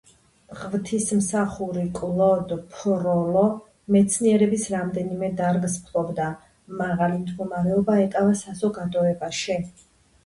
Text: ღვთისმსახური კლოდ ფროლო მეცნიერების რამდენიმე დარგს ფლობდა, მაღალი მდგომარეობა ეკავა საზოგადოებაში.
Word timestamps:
ღვთისმსახური 0.59 1.83
კლოდ 1.99 2.53
ფროლო 2.71 3.43
მეცნიერების 3.97 4.65
რამდენიმე 4.77 5.31
დარგს 5.43 5.77
ფლობდა, 5.91 6.33
მაღალი 6.83 7.23
მდგომარეობა 7.27 8.03
ეკავა 8.09 8.37
საზოგადოებაში. 8.45 9.63